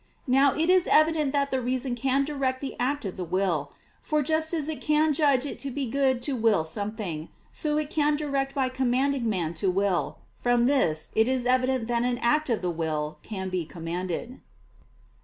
[0.25, 4.23] Now it is evident that the reason can direct the act of the will: for
[4.23, 8.15] just as it can judge it to be good to will something, so it can
[8.15, 10.17] direct by commanding man to will.
[10.33, 14.41] From this it is evident that an act of the will can be commanded.